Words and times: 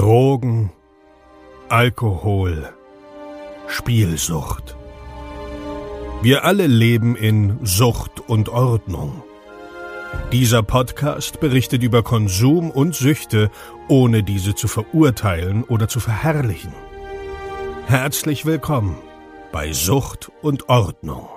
Drogen, 0.00 0.72
Alkohol, 1.68 2.70
Spielsucht. 3.66 4.74
Wir 6.22 6.46
alle 6.46 6.66
leben 6.66 7.16
in 7.16 7.58
Sucht 7.64 8.26
und 8.26 8.48
Ordnung. 8.48 9.22
Dieser 10.32 10.62
Podcast 10.62 11.38
berichtet 11.38 11.82
über 11.82 12.02
Konsum 12.02 12.70
und 12.70 12.94
Süchte, 12.94 13.50
ohne 13.88 14.22
diese 14.22 14.54
zu 14.54 14.68
verurteilen 14.68 15.64
oder 15.64 15.86
zu 15.86 16.00
verherrlichen. 16.00 16.72
Herzlich 17.86 18.46
willkommen 18.46 18.96
bei 19.52 19.74
Sucht 19.74 20.32
und 20.40 20.70
Ordnung. 20.70 21.28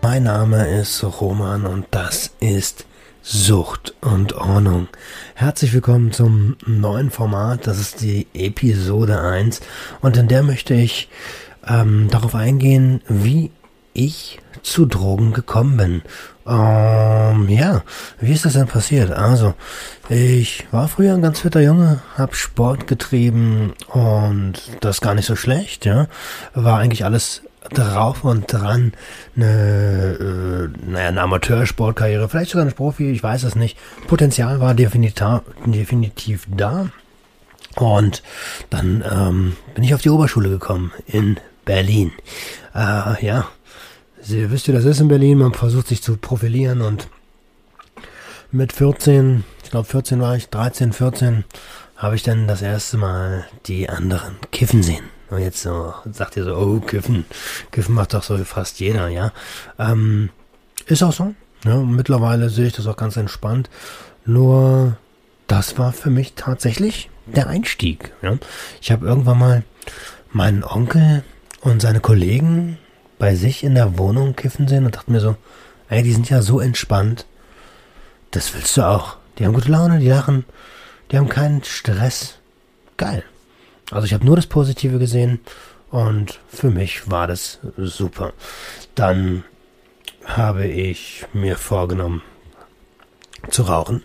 Mein 0.00 0.22
Name 0.22 0.68
ist 0.68 1.04
Roman 1.20 1.66
und 1.66 1.84
das 1.90 2.30
ist 2.40 2.86
Sucht 3.24 3.94
und 4.00 4.32
Ordnung. 4.32 4.88
Herzlich 5.34 5.72
willkommen 5.72 6.10
zum 6.10 6.56
neuen 6.66 7.12
Format. 7.12 7.68
Das 7.68 7.78
ist 7.78 8.00
die 8.00 8.26
Episode 8.34 9.20
1 9.20 9.60
und 10.00 10.16
in 10.16 10.26
der 10.26 10.42
möchte 10.42 10.74
ich 10.74 11.08
ähm, 11.64 12.08
darauf 12.10 12.34
eingehen, 12.34 13.00
wie 13.06 13.52
ich 13.94 14.40
zu 14.64 14.86
Drogen 14.86 15.32
gekommen 15.32 15.76
bin. 15.76 16.02
Ähm, 16.48 17.48
ja, 17.48 17.84
wie 18.18 18.32
ist 18.32 18.44
das 18.44 18.54
denn 18.54 18.66
passiert? 18.66 19.12
Also, 19.12 19.54
ich 20.08 20.66
war 20.72 20.88
früher 20.88 21.14
ein 21.14 21.22
ganz 21.22 21.38
fitter 21.38 21.60
Junge, 21.60 22.02
hab 22.18 22.34
Sport 22.34 22.88
getrieben 22.88 23.72
und 23.86 24.54
das 24.80 25.00
gar 25.00 25.14
nicht 25.14 25.26
so 25.26 25.36
schlecht, 25.36 25.86
ja. 25.86 26.08
War 26.54 26.80
eigentlich 26.80 27.04
alles 27.04 27.42
drauf 27.70 28.24
und 28.24 28.52
dran 28.52 28.92
eine, 29.36 30.70
äh, 30.84 30.90
naja, 30.90 31.08
eine 31.08 31.20
Amateursportkarriere, 31.22 32.28
vielleicht 32.28 32.50
sogar 32.50 32.66
ein 32.66 32.72
Profi, 32.72 33.10
ich 33.10 33.22
weiß 33.22 33.44
es 33.44 33.54
nicht. 33.54 33.78
Potenzial 34.06 34.60
war 34.60 34.74
definitiv, 34.74 36.46
da. 36.54 36.88
Und 37.76 38.22
dann 38.70 39.02
ähm, 39.10 39.56
bin 39.74 39.84
ich 39.84 39.94
auf 39.94 40.02
die 40.02 40.10
Oberschule 40.10 40.50
gekommen 40.50 40.92
in 41.06 41.38
Berlin. 41.64 42.12
Äh, 42.74 43.24
ja, 43.24 43.46
Sie 44.24 44.52
wisst 44.52 44.68
ihr, 44.68 44.74
das 44.74 44.84
ist 44.84 45.00
in 45.00 45.08
Berlin, 45.08 45.38
man 45.38 45.52
versucht 45.52 45.88
sich 45.88 46.00
zu 46.00 46.16
profilieren 46.16 46.80
und 46.80 47.08
mit 48.52 48.72
14, 48.72 49.42
ich 49.64 49.70
glaube 49.70 49.88
14 49.88 50.20
war 50.20 50.36
ich, 50.36 50.48
13, 50.48 50.92
14, 50.92 51.44
habe 51.96 52.14
ich 52.14 52.22
dann 52.22 52.46
das 52.46 52.62
erste 52.62 52.98
Mal 52.98 53.46
die 53.66 53.88
anderen 53.88 54.36
kiffen 54.52 54.84
sehen. 54.84 55.04
Und 55.32 55.40
jetzt 55.40 55.62
so, 55.62 55.94
sagt 56.12 56.36
ihr 56.36 56.44
so, 56.44 56.54
oh, 56.54 56.80
Kiffen. 56.80 57.24
Kiffen 57.70 57.94
macht 57.94 58.12
doch 58.12 58.22
so 58.22 58.36
fast 58.44 58.80
jeder, 58.80 59.08
ja. 59.08 59.32
Ähm, 59.78 60.28
ist 60.84 61.02
auch 61.02 61.14
so. 61.14 61.34
Ja, 61.64 61.76
mittlerweile 61.76 62.50
sehe 62.50 62.66
ich 62.66 62.74
das 62.74 62.86
auch 62.86 62.98
ganz 62.98 63.16
entspannt. 63.16 63.70
Nur, 64.26 64.98
das 65.46 65.78
war 65.78 65.94
für 65.94 66.10
mich 66.10 66.34
tatsächlich 66.34 67.08
der 67.24 67.46
Einstieg. 67.46 68.12
Ja. 68.20 68.36
Ich 68.82 68.92
habe 68.92 69.06
irgendwann 69.06 69.38
mal 69.38 69.62
meinen 70.32 70.64
Onkel 70.64 71.24
und 71.62 71.80
seine 71.80 72.00
Kollegen 72.00 72.76
bei 73.18 73.34
sich 73.34 73.64
in 73.64 73.74
der 73.74 73.96
Wohnung 73.96 74.36
kiffen 74.36 74.68
sehen 74.68 74.84
und 74.84 74.96
dachte 74.96 75.10
mir 75.10 75.20
so, 75.20 75.36
ey, 75.88 76.02
die 76.02 76.12
sind 76.12 76.28
ja 76.28 76.42
so 76.42 76.60
entspannt. 76.60 77.24
Das 78.32 78.52
willst 78.52 78.76
du 78.76 78.82
auch. 78.82 79.16
Die 79.38 79.46
haben 79.46 79.54
gute 79.54 79.72
Laune, 79.72 79.98
die 79.98 80.08
lachen, 80.08 80.44
die 81.10 81.16
haben 81.16 81.30
keinen 81.30 81.64
Stress. 81.64 82.34
Geil. 82.98 83.24
Also 83.92 84.06
ich 84.06 84.14
habe 84.14 84.24
nur 84.24 84.36
das 84.36 84.46
Positive 84.46 84.98
gesehen 84.98 85.40
und 85.90 86.40
für 86.48 86.70
mich 86.70 87.10
war 87.10 87.26
das 87.26 87.58
super. 87.76 88.32
Dann 88.94 89.44
habe 90.24 90.66
ich 90.66 91.26
mir 91.34 91.56
vorgenommen 91.56 92.22
zu 93.50 93.62
rauchen, 93.62 94.02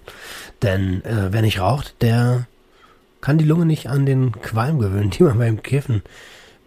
denn 0.62 1.06
äh, 1.06 1.32
wer 1.32 1.42
nicht 1.42 1.60
raucht, 1.60 1.96
der 2.02 2.48
kann 3.22 3.38
die 3.38 3.46
Lunge 3.46 3.66
nicht 3.66 3.88
an 3.88 4.06
den 4.06 4.34
Qualm 4.34 4.80
gewöhnen, 4.80 5.10
die 5.18 5.24
man 5.24 5.38
beim 5.38 5.64
Kiffen 5.64 6.02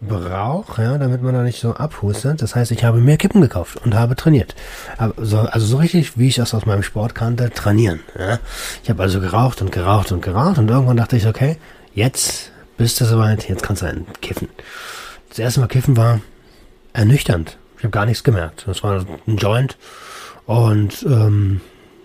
braucht, 0.01 0.79
ja, 0.79 0.97
damit 0.97 1.21
man 1.21 1.35
da 1.35 1.43
nicht 1.43 1.59
so 1.59 1.75
abhustet. 1.75 2.41
Das 2.41 2.55
heißt, 2.55 2.71
ich 2.71 2.83
habe 2.83 3.01
mehr 3.01 3.17
Kippen 3.17 3.41
gekauft 3.41 3.85
und 3.85 3.93
habe 3.93 4.15
trainiert. 4.15 4.55
Also, 4.97 5.41
also 5.41 5.63
so 5.67 5.77
richtig, 5.77 6.17
wie 6.17 6.29
ich 6.29 6.35
das 6.35 6.55
aus 6.55 6.65
meinem 6.65 6.81
Sport 6.81 7.13
kannte, 7.13 7.51
trainieren. 7.51 7.99
Ja. 8.17 8.39
Ich 8.81 8.89
habe 8.89 9.03
also 9.03 9.21
geraucht 9.21 9.61
und 9.61 9.71
geraucht 9.71 10.11
und 10.11 10.23
geraucht 10.23 10.57
und 10.57 10.71
irgendwann 10.71 10.97
dachte 10.97 11.17
ich, 11.17 11.27
okay, 11.27 11.57
jetzt 11.93 12.51
bist 12.81 12.99
du 12.99 13.05
soweit, 13.05 13.47
jetzt 13.47 13.61
kannst 13.61 13.83
du 13.83 13.85
einen 13.85 14.07
kiffen. 14.21 14.49
Das 15.29 15.37
erste 15.37 15.59
Mal 15.59 15.67
kiffen 15.67 15.97
war 15.97 16.19
ernüchternd. 16.93 17.59
Ich 17.77 17.83
habe 17.83 17.91
gar 17.91 18.07
nichts 18.07 18.23
gemerkt. 18.23 18.63
Das 18.65 18.81
war 18.81 19.05
ein 19.27 19.37
Joint. 19.37 19.77
Und 20.47 21.03
ähm, 21.03 21.61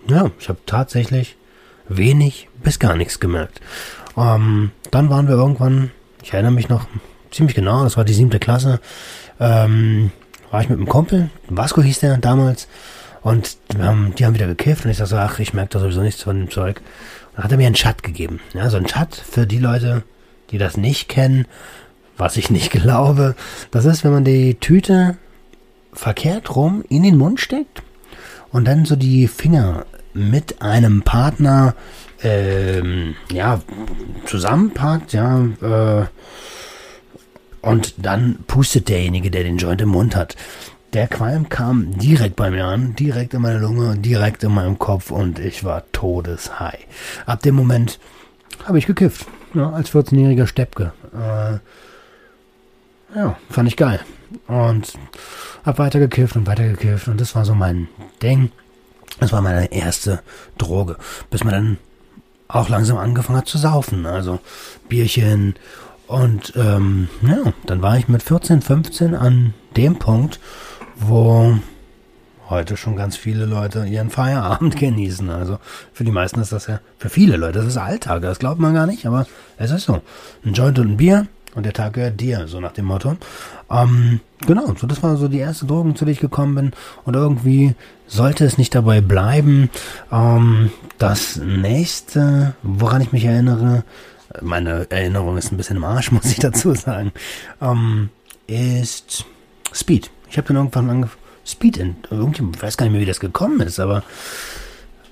ja, 0.07 0.31
ich 0.39 0.51
habe 0.51 0.59
tatsächlich 0.67 1.39
wenig 1.89 2.51
bis 2.63 2.79
gar 2.79 2.95
nichts 2.95 3.21
gemerkt. 3.21 3.63
Ähm, 4.19 4.71
dann 4.91 5.09
waren 5.09 5.29
wir 5.29 5.37
irgendwann, 5.37 5.93
ich 6.23 6.35
erinnere 6.35 6.53
mich 6.53 6.69
noch 6.69 6.87
ziemlich 7.31 7.57
genau, 7.57 7.83
das 7.83 7.97
war 7.97 8.05
die 8.05 8.13
siebte 8.13 8.39
Klasse, 8.39 8.79
ähm, 9.41 10.13
war 10.51 10.61
ich 10.61 10.69
mit 10.69 10.77
einem 10.77 10.89
Kumpel, 10.89 11.31
Vasco 11.49 11.81
hieß 11.81 12.01
der 12.01 12.19
damals, 12.19 12.69
und 13.23 13.57
haben, 13.79 14.15
die 14.15 14.27
haben 14.27 14.35
wieder 14.35 14.47
gekifft 14.47 14.85
und 14.85 14.91
ich 14.91 14.99
sag 14.99 15.07
so, 15.07 15.17
ach, 15.17 15.39
ich 15.39 15.55
merke 15.55 15.71
da 15.71 15.79
sowieso 15.79 16.03
nichts 16.03 16.23
von 16.23 16.39
dem 16.39 16.51
Zeug. 16.51 16.83
Und 17.31 17.37
dann 17.37 17.45
hat 17.45 17.53
er 17.53 17.57
mir 17.57 17.67
einen 17.67 17.75
Chat 17.75 18.03
gegeben. 18.03 18.41
Ja, 18.53 18.69
so 18.69 18.77
ein 18.77 18.85
Chat 18.85 19.15
für 19.15 19.47
die 19.47 19.59
Leute, 19.59 20.03
die 20.51 20.59
das 20.59 20.77
nicht 20.77 21.09
kennen, 21.09 21.47
was 22.17 22.37
ich 22.37 22.51
nicht 22.51 22.71
glaube, 22.71 23.35
das 23.71 23.85
ist, 23.85 24.05
wenn 24.05 24.13
man 24.13 24.25
die 24.25 24.55
Tüte 24.57 25.17
verkehrt 25.93 26.55
rum 26.55 26.85
in 26.89 27.03
den 27.03 27.17
Mund 27.17 27.41
steckt 27.41 27.83
und 28.53 28.67
dann 28.67 28.85
so 28.85 28.97
die 28.97 29.29
Finger 29.29 29.87
mit 30.13 30.63
einem 30.63 31.03
Partner 31.03 31.75
ähm, 32.23 33.15
ja 33.31 33.61
zusammenpackt, 34.25 35.13
ja 35.13 35.45
äh, 35.63 36.07
und 37.63 37.95
dann 37.99 38.39
pustet 38.47 38.89
derjenige, 38.89 39.31
der 39.31 39.43
den 39.43 39.59
Joint 39.59 39.81
im 39.81 39.89
Mund 39.89 40.15
hat. 40.15 40.37
Der 40.93 41.09
Qualm 41.09 41.49
kam 41.49 41.99
direkt 41.99 42.37
bei 42.37 42.51
mir 42.51 42.65
an, 42.65 42.95
direkt 42.95 43.35
in 43.35 43.43
meine 43.43 43.59
Lunge, 43.59 43.97
direkt 43.97 44.45
in 44.45 44.55
meinem 44.55 44.79
Kopf 44.79 45.11
und 45.11 45.39
ich 45.39 45.65
war 45.65 45.83
todeshigh. 45.93 46.79
Ab 47.27 47.43
dem 47.43 47.57
Moment 47.57 47.99
habe 48.65 48.79
ich 48.79 48.87
gekifft 48.87 49.27
ja, 49.55 49.71
als 49.71 49.91
14-jähriger 49.93 50.47
Steppke. 50.47 50.93
Äh, 51.15 51.59
ja, 53.17 53.37
fand 53.51 53.69
ich 53.69 53.77
geil. 53.77 54.01
Und 54.49 54.95
hab 55.65 55.79
weiter 55.79 55.99
gekifft 55.99 56.37
und 56.37 56.47
weiter 56.47 56.67
gekifft 56.69 57.09
und 57.09 57.21
das 57.21 57.35
war 57.35 57.45
so 57.45 57.55
mein 57.55 57.89
Ding. 58.23 58.51
Das 59.21 59.33
war 59.33 59.41
meine 59.41 59.73
erste 59.73 60.21
Droge. 60.59 60.97
Bis 61.31 61.45
man 61.45 61.55
dann 61.55 61.79
auch 62.49 62.69
langsam 62.69 62.99
angefangen 62.99 63.39
hat 63.39 63.49
zu 63.49 63.59
saufen. 63.59 64.07
Also 64.07 64.41
Bierchen 64.89 65.55
und 66.07 66.53
ähm, 66.57 67.09
ja, 67.23 67.53
dann 67.65 67.83
war 67.83 67.99
ich 67.99 68.09
mit 68.09 68.23
14, 68.23 68.63
15 68.63 69.15
an 69.15 69.55
dem 69.77 69.99
Punkt, 69.99 70.39
wo 70.97 71.59
heute 72.49 72.77
schon 72.77 72.97
ganz 72.97 73.17
viele 73.17 73.45
Leute 73.45 73.87
ihren 73.87 74.11
Feierabend 74.11 74.77
genießen. 74.79 75.29
Also 75.31 75.59
für 75.93 76.05
die 76.05 76.13
meisten 76.13 76.41
ist 76.41 76.53
das 76.53 76.67
ja, 76.67 76.81
für 76.99 77.09
viele 77.09 77.37
Leute, 77.37 77.59
das 77.59 77.69
ist 77.69 77.77
Alltag, 77.77 78.23
das 78.23 78.39
glaubt 78.39 78.61
man 78.61 78.75
gar 78.75 78.87
nicht, 78.87 79.07
aber 79.07 79.27
es 79.59 79.71
ist 79.71 79.85
so. 79.85 80.01
Ein 80.45 80.53
Joint 80.55 80.79
und 80.79 80.93
ein 80.93 80.97
Bier 80.97 81.27
und 81.55 81.65
der 81.65 81.73
Tag 81.73 81.95
gehört 81.95 82.21
dir, 82.21 82.49
so 82.49 82.61
nach 82.61 82.73
dem 82.73 82.85
Motto. 82.85 83.17
Ähm, 83.71 84.21
genau, 84.47 84.75
so 84.77 84.87
das 84.87 85.03
war 85.03 85.17
so 85.17 85.27
die 85.27 85.39
erste 85.39 85.67
Drogen, 85.67 85.97
zu 85.97 86.05
der 86.05 86.13
ich 86.13 86.21
gekommen 86.21 86.55
bin. 86.55 86.73
Und 87.05 87.17
irgendwie 87.17 87.75
sollte 88.07 88.45
es 88.45 88.59
nicht 88.59 88.75
dabei 88.75 89.01
bleiben. 89.01 89.71
Ähm, 90.13 90.71
das 90.99 91.37
nächste, 91.37 92.55
woran 92.63 93.01
ich 93.01 93.13
mich 93.13 93.25
erinnere, 93.25 93.85
meine 94.43 94.91
Erinnerung 94.91 95.39
ist 95.39 95.51
ein 95.51 95.57
bisschen 95.57 95.79
im 95.79 95.85
Arsch, 95.85 96.11
muss 96.13 96.27
ich 96.27 96.39
dazu 96.39 96.75
sagen, 96.75 97.13
ähm, 97.63 98.11
ist 98.47 99.25
Speed. 99.73 100.11
Ich 100.29 100.37
habe 100.37 100.49
dann 100.49 100.57
irgendwann 100.57 100.91
angefangen 100.91 101.26
Speed 101.47 101.77
in. 101.77 101.97
Irgendjemand, 102.11 102.57
ich 102.57 102.63
weiß 102.63 102.77
gar 102.77 102.87
nicht 102.87 102.93
mehr, 102.93 103.01
wie 103.01 103.07
das 103.07 103.21
gekommen 103.21 103.61
ist, 103.61 103.79
aber 103.79 104.03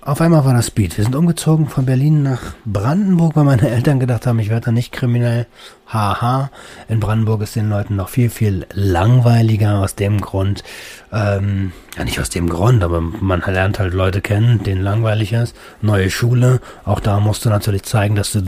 auf 0.07 0.21
einmal 0.21 0.45
war 0.45 0.53
das 0.53 0.67
Speed. 0.67 0.99
Wir 0.99 1.05
sind 1.05 1.17
umgezogen 1.17 1.67
von 1.67 1.87
Berlin 1.87 2.23
nach 2.23 2.53
Brandenburg, 2.67 3.37
weil 3.37 3.45
meine 3.45 3.71
Eltern 3.71 4.01
gedacht 4.01 4.27
haben, 4.27 4.39
ich 4.39 4.51
werde 4.51 4.67
da 4.67 4.71
nicht 4.71 4.93
kriminell. 4.93 5.47
Haha. 5.87 6.51
In 6.89 7.01
Brandenburg 7.01 7.41
ist 7.41 7.57
den 7.57 7.71
Leuten 7.71 7.97
noch 7.97 8.11
viel, 8.11 8.29
viel 8.29 8.67
langweiliger 8.75 9.79
aus 9.79 9.95
dem 9.95 10.21
Grund. 10.21 10.63
Ähm, 11.11 11.73
ja, 11.97 12.05
nicht 12.05 12.21
aus 12.21 12.29
dem 12.29 12.51
Grund, 12.51 12.85
aber 12.85 13.01
man 13.01 13.41
lernt 13.41 13.79
halt 13.79 13.95
Leute 13.95 14.21
kennen, 14.21 14.63
denen 14.63 14.83
langweilig 14.83 15.33
ist. 15.33 15.57
Neue 15.81 16.11
Schule. 16.11 16.61
Auch 16.85 17.01
da 17.01 17.19
musst 17.19 17.47
du 17.47 17.49
natürlich 17.49 17.85
zeigen, 17.85 18.15
dass 18.15 18.33
du, 18.33 18.43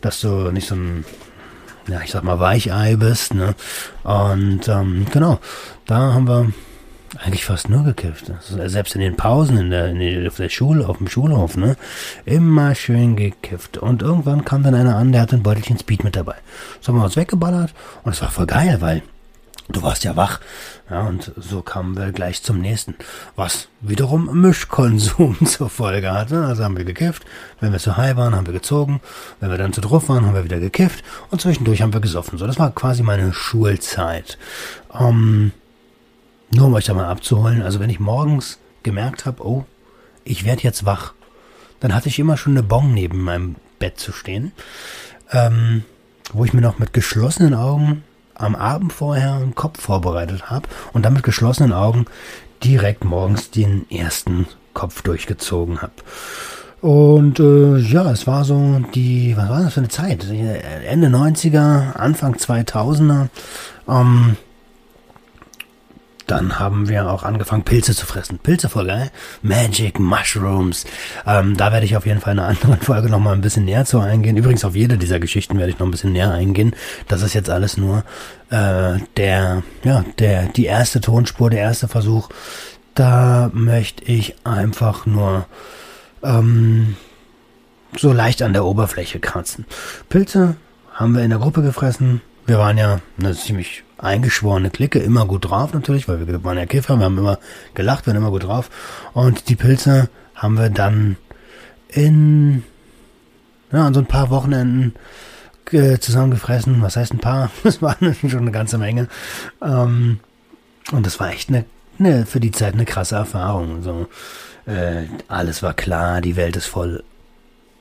dass 0.00 0.22
du 0.22 0.50
nicht 0.50 0.66
so 0.66 0.76
ein 0.76 1.04
ja, 1.88 2.00
ich 2.02 2.10
sag 2.10 2.24
mal, 2.24 2.40
Weichei 2.40 2.96
bist, 2.96 3.34
ne? 3.34 3.54
Und 4.02 4.66
ähm, 4.66 5.06
genau, 5.12 5.40
da 5.84 6.14
haben 6.14 6.26
wir 6.26 6.52
eigentlich 7.18 7.44
fast 7.44 7.68
nur 7.68 7.84
gekifft. 7.84 8.32
Selbst 8.40 8.94
in 8.94 9.00
den 9.00 9.16
Pausen 9.16 9.56
in 9.56 9.70
der, 9.70 9.86
in 9.88 9.98
der, 9.98 10.28
auf 10.28 10.36
der 10.36 10.48
Schule, 10.48 10.88
auf 10.88 10.98
dem 10.98 11.08
Schulhof, 11.08 11.56
ne? 11.56 11.76
Immer 12.24 12.74
schön 12.74 13.16
gekifft. 13.16 13.78
Und 13.78 14.02
irgendwann 14.02 14.44
kam 14.44 14.62
dann 14.62 14.74
einer 14.74 14.96
an, 14.96 15.12
der 15.12 15.22
hat 15.22 15.32
ein 15.32 15.42
Beutelchen 15.42 15.78
Speed 15.78 16.04
mit 16.04 16.16
dabei. 16.16 16.36
So 16.80 16.92
haben 16.92 17.00
wir 17.00 17.04
uns 17.04 17.16
weggeballert 17.16 17.72
und 18.04 18.12
es 18.12 18.22
war 18.22 18.30
voll 18.30 18.46
geil, 18.46 18.78
weil 18.80 19.02
Du 19.68 19.82
warst 19.82 20.04
ja 20.04 20.14
wach. 20.14 20.40
Ja, 20.88 21.08
und 21.08 21.32
so 21.36 21.60
kamen 21.60 21.96
wir 21.96 22.12
gleich 22.12 22.42
zum 22.42 22.60
nächsten. 22.60 22.94
Was 23.34 23.66
wiederum 23.80 24.40
Mischkonsum 24.40 25.36
zur 25.44 25.68
Folge 25.68 26.12
hatte. 26.12 26.44
Also 26.44 26.62
haben 26.62 26.76
wir 26.76 26.84
gekifft. 26.84 27.24
Wenn 27.60 27.72
wir 27.72 27.80
zu 27.80 27.96
high 27.96 28.16
waren, 28.16 28.36
haben 28.36 28.46
wir 28.46 28.52
gezogen. 28.52 29.00
Wenn 29.40 29.50
wir 29.50 29.58
dann 29.58 29.72
zu 29.72 29.80
drauf 29.80 30.08
waren, 30.08 30.24
haben 30.24 30.34
wir 30.34 30.44
wieder 30.44 30.60
gekifft. 30.60 31.02
Und 31.30 31.40
zwischendurch 31.40 31.82
haben 31.82 31.92
wir 31.92 32.00
gesoffen. 32.00 32.38
So, 32.38 32.46
das 32.46 32.60
war 32.60 32.70
quasi 32.70 33.02
meine 33.02 33.32
Schulzeit. 33.32 34.38
Ähm, 34.96 35.50
nur 36.56 36.66
um 36.66 36.74
euch 36.74 36.86
da 36.86 36.94
mal 36.94 37.06
abzuholen. 37.06 37.62
Also 37.62 37.80
wenn 37.80 37.90
ich 37.90 38.00
morgens 38.00 38.58
gemerkt 38.82 39.26
habe, 39.26 39.46
oh, 39.46 39.64
ich 40.24 40.44
werde 40.44 40.62
jetzt 40.62 40.84
wach, 40.84 41.14
dann 41.80 41.94
hatte 41.94 42.08
ich 42.08 42.18
immer 42.18 42.36
schon 42.36 42.54
eine 42.54 42.62
Bon 42.62 42.92
neben 42.92 43.22
meinem 43.22 43.56
Bett 43.78 43.98
zu 43.98 44.12
stehen. 44.12 44.52
Ähm, 45.32 45.84
wo 46.32 46.44
ich 46.44 46.52
mir 46.52 46.60
noch 46.60 46.78
mit 46.78 46.92
geschlossenen 46.92 47.54
Augen 47.54 48.02
am 48.34 48.54
Abend 48.54 48.92
vorher 48.92 49.34
einen 49.34 49.54
Kopf 49.54 49.80
vorbereitet 49.80 50.50
habe 50.50 50.68
und 50.92 51.04
dann 51.04 51.14
mit 51.14 51.22
geschlossenen 51.22 51.72
Augen 51.72 52.06
direkt 52.62 53.04
morgens 53.04 53.50
den 53.50 53.88
ersten 53.90 54.46
Kopf 54.74 55.02
durchgezogen 55.02 55.82
habe. 55.82 55.92
Und 56.80 57.40
äh, 57.40 57.78
ja, 57.78 58.10
es 58.10 58.26
war 58.26 58.44
so 58.44 58.80
die, 58.94 59.36
was 59.36 59.48
war 59.48 59.62
das 59.62 59.74
für 59.74 59.80
eine 59.80 59.88
Zeit? 59.88 60.26
Ende 60.86 61.08
90er, 61.08 61.94
Anfang 61.94 62.34
2000er. 62.34 63.28
Ähm, 63.88 64.36
dann 66.26 66.58
haben 66.58 66.88
wir 66.88 67.08
auch 67.10 67.22
angefangen, 67.22 67.62
Pilze 67.62 67.94
zu 67.94 68.04
fressen. 68.04 68.38
Pilze 68.38 68.68
voll 68.68 68.86
geil. 68.86 69.10
Magic 69.42 70.00
Mushrooms. 70.00 70.84
Ähm, 71.24 71.56
da 71.56 71.72
werde 71.72 71.86
ich 71.86 71.96
auf 71.96 72.04
jeden 72.04 72.20
Fall 72.20 72.32
in 72.32 72.40
einer 72.40 72.48
anderen 72.56 72.80
Folge 72.80 73.08
nochmal 73.08 73.34
ein 73.34 73.40
bisschen 73.40 73.64
näher 73.64 73.84
zu 73.84 74.00
eingehen. 74.00 74.36
Übrigens 74.36 74.64
auf 74.64 74.74
jede 74.74 74.98
dieser 74.98 75.20
Geschichten 75.20 75.58
werde 75.58 75.70
ich 75.70 75.78
noch 75.78 75.86
ein 75.86 75.92
bisschen 75.92 76.12
näher 76.12 76.32
eingehen. 76.32 76.74
Das 77.08 77.22
ist 77.22 77.34
jetzt 77.34 77.50
alles 77.50 77.76
nur 77.76 78.04
äh, 78.50 78.98
der, 79.16 79.62
ja, 79.84 80.04
der, 80.18 80.46
die 80.48 80.66
erste 80.66 81.00
Tonspur, 81.00 81.50
der 81.50 81.60
erste 81.60 81.88
Versuch. 81.88 82.28
Da 82.94 83.50
möchte 83.52 84.04
ich 84.04 84.34
einfach 84.44 85.06
nur 85.06 85.46
ähm, 86.22 86.96
so 87.96 88.12
leicht 88.12 88.42
an 88.42 88.52
der 88.52 88.64
Oberfläche 88.64 89.20
kratzen. 89.20 89.64
Pilze 90.08 90.56
haben 90.92 91.14
wir 91.14 91.22
in 91.22 91.30
der 91.30 91.38
Gruppe 91.38 91.62
gefressen. 91.62 92.20
Wir 92.46 92.58
waren 92.58 92.78
ja 92.78 93.00
eine 93.18 93.34
ziemlich 93.34 93.84
eingeschworene 93.98 94.70
Clique, 94.70 94.98
immer 94.98 95.26
gut 95.26 95.48
drauf 95.48 95.72
natürlich, 95.72 96.08
weil 96.08 96.26
wir 96.26 96.44
waren 96.44 96.58
ja 96.58 96.66
Kiffer, 96.66 96.98
wir 96.98 97.04
haben 97.04 97.18
immer 97.18 97.38
gelacht, 97.74 98.06
wir 98.06 98.12
waren 98.12 98.22
immer 98.22 98.30
gut 98.30 98.44
drauf. 98.44 98.70
Und 99.14 99.48
die 99.48 99.56
Pilze 99.56 100.08
haben 100.34 100.58
wir 100.58 100.70
dann 100.70 101.16
in, 101.88 102.62
ja, 103.72 103.86
an 103.86 103.94
so 103.94 104.00
ein 104.00 104.06
paar 104.06 104.30
Wochenenden 104.30 104.94
zusammengefressen. 105.70 106.80
Was 106.82 106.96
heißt 106.96 107.12
ein 107.12 107.18
paar? 107.18 107.50
Das 107.64 107.82
waren 107.82 108.14
schon 108.28 108.40
eine 108.40 108.52
ganze 108.52 108.78
Menge. 108.78 109.08
Ähm, 109.62 110.20
und 110.92 111.06
das 111.06 111.18
war 111.18 111.30
echt 111.30 111.48
eine, 111.48 111.64
eine, 111.98 112.26
für 112.26 112.40
die 112.40 112.52
Zeit 112.52 112.74
eine 112.74 112.84
krasse 112.84 113.16
Erfahrung. 113.16 113.82
So, 113.82 114.06
äh, 114.70 115.04
alles 115.28 115.62
war 115.62 115.74
klar, 115.74 116.20
die 116.20 116.36
Welt 116.36 116.56
ist 116.56 116.66
voll 116.66 117.02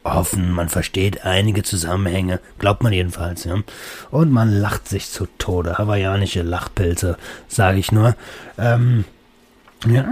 offen, 0.05 0.51
man 0.51 0.69
versteht 0.69 1.25
einige 1.25 1.63
Zusammenhänge, 1.63 2.39
glaubt 2.59 2.83
man 2.83 2.93
jedenfalls, 2.93 3.43
ja. 3.43 3.55
Und 4.11 4.31
man 4.31 4.51
lacht 4.51 4.87
sich 4.87 5.09
zu 5.09 5.27
Tode. 5.37 5.77
Hawaiianische 5.77 6.43
Lachpilze, 6.43 7.17
sage 7.47 7.79
ich 7.79 7.91
nur. 7.91 8.15
Ähm, 8.57 9.05
ja, 9.87 10.05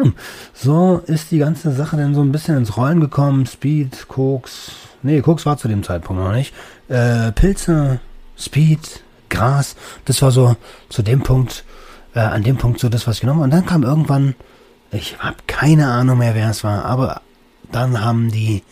so 0.54 1.02
ist 1.06 1.32
die 1.32 1.40
ganze 1.40 1.72
Sache 1.72 1.98
dann 1.98 2.16
so 2.16 2.22
ein 2.22 2.32
bisschen 2.32 2.58
ins 2.58 2.78
Rollen 2.78 3.00
gekommen. 3.00 3.46
Speed, 3.46 4.08
Koks, 4.08 4.72
nee, 5.02 5.22
Koks 5.22 5.46
war 5.46 5.58
zu 5.58 5.68
dem 5.68 5.84
Zeitpunkt 5.84 6.22
noch 6.22 6.34
nicht. 6.34 6.54
Äh, 6.90 7.32
Pilze, 7.32 8.00
Speed, 8.38 9.04
Gras, 9.30 9.76
das 10.06 10.22
war 10.22 10.32
so 10.32 10.56
zu 10.90 11.02
dem 11.02 11.22
Punkt, 11.22 11.64
äh, 12.14 12.20
an 12.20 12.44
dem 12.44 12.58
Punkt 12.58 12.80
so 12.80 12.90
das, 12.90 13.08
was 13.08 13.16
ich 13.16 13.22
genommen 13.22 13.40
habe. 13.40 13.46
Und 13.46 13.52
dann 13.52 13.66
kam 13.66 13.84
irgendwann, 13.84 14.36
ich 14.92 15.18
habe 15.20 15.38
keine 15.48 15.88
Ahnung 15.88 16.20
mehr, 16.20 16.36
wer 16.36 16.50
es 16.50 16.64
war, 16.64 16.86
aber 16.86 17.22
dann 17.72 18.04
haben 18.04 18.32
die 18.32 18.64